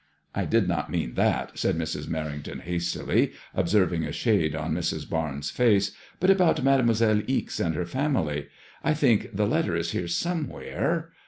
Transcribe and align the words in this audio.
I 0.33 0.45
did 0.45 0.67
not 0.67 0.89
mean 0.89 1.13
that," 1.13 1.59
said 1.59 1.77
Mrs. 1.77 2.07
Merrington, 2.07 2.61
hastily, 2.61 3.33
ob 3.55 3.69
serving 3.69 4.03
a 4.03 4.11
shade 4.11 4.55
on 4.55 4.73
Mrs. 4.73 5.07
Barnes* 5.07 5.51
face. 5.51 5.91
But 6.19 6.31
about 6.31 6.63
Mademoiselle 6.63 7.21
Ixe 7.27 7.59
and 7.59 7.75
her 7.75 7.85
family. 7.85 8.47
I 8.83 8.95
think 8.95 9.29
the 9.35 9.45
letter 9.45 9.75
is 9.75 9.91
here 9.91 10.07
somewhere. 10.07 11.11